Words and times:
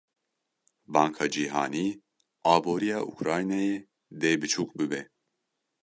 Banka 0.93 1.25
Cîhanî; 1.33 1.87
aboriya 2.53 2.99
Ukraynayê 3.11 3.77
dê 4.21 4.33
biçûk 4.41 4.69
bibe. 4.77 5.01